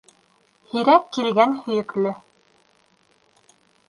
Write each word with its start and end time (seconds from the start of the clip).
Һирәк 0.69 1.03
килгән 1.17 1.53
һөйөклө. 1.65 2.13